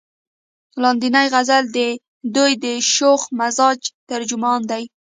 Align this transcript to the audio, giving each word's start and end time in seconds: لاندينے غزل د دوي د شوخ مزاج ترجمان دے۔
لاندينے 0.81 1.21
غزل 1.33 1.63
د 1.77 1.77
دوي 2.35 2.53
د 2.63 2.65
شوخ 2.93 3.21
مزاج 3.39 3.79
ترجمان 4.09 4.59
دے۔ 4.69 4.81